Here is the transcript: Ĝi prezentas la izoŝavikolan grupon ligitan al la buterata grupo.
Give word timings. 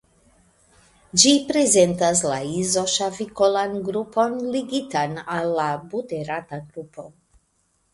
Ĝi 1.23 1.33
prezentas 1.51 2.25
la 2.31 2.39
izoŝavikolan 2.63 3.79
grupon 3.91 4.37
ligitan 4.59 5.17
al 5.39 5.57
la 5.63 5.71
buterata 5.95 6.65
grupo. 6.69 7.13